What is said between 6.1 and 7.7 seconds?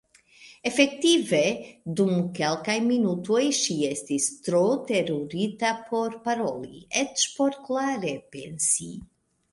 paroli, eĉ por